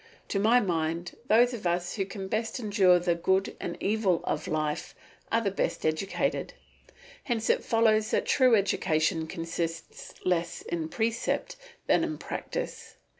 To 0.29 0.39
my 0.39 0.59
mind 0.59 1.15
those 1.27 1.53
of 1.53 1.67
us 1.67 1.93
who 1.93 2.05
can 2.05 2.27
best 2.27 2.59
endure 2.59 2.97
the 2.97 3.13
good 3.13 3.55
and 3.59 3.77
evil 3.79 4.21
of 4.23 4.47
life 4.47 4.95
are 5.31 5.41
the 5.41 5.51
best 5.51 5.85
educated; 5.85 6.53
hence 7.25 7.51
it 7.51 7.63
follows 7.63 8.09
that 8.09 8.25
true 8.25 8.55
education 8.55 9.27
consists 9.27 10.15
less 10.25 10.63
in 10.63 10.89
precept 10.89 11.55
than 11.85 12.03
in 12.03 12.17
practice. 12.17 12.95